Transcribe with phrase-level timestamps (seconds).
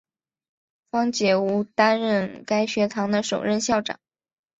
[0.89, 3.99] 方解吾担任该学堂的首任校长。